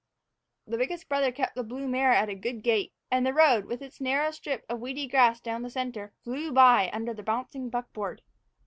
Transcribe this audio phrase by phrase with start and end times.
[0.65, 3.83] The biggest brother kept the blue mare at a good gait, and the road, with
[3.83, 8.23] its narrow strip of weedy grass down the center, flew by under the bouncing buckboard.